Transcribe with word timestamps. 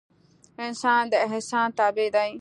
انسان 0.65 1.03
د 1.11 1.13
احسان 1.27 1.67
تابع 1.77 2.07
ده 2.15 2.23